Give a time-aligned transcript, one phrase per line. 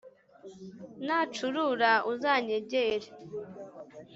[1.05, 3.07] nacurura uzanyegere